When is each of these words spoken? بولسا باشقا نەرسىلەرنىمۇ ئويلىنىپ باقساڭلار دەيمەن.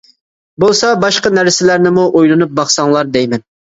بولسا 0.63 0.89
باشقا 1.03 1.33
نەرسىلەرنىمۇ 1.41 2.09
ئويلىنىپ 2.09 2.61
باقساڭلار 2.63 3.17
دەيمەن. 3.19 3.51